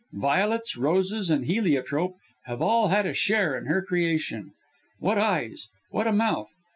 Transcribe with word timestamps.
Violets, 0.13 0.75
roses, 0.77 1.29
and 1.29 1.45
heliotrope 1.45 2.15
have 2.45 2.59
all 2.59 2.87
had 2.87 3.05
a 3.05 3.13
share 3.13 3.55
in 3.55 3.65
her 3.67 3.83
creation! 3.83 4.51
What 4.97 5.19
eyes, 5.19 5.67
what 5.91 6.07
a 6.07 6.11
mouth! 6.11 6.49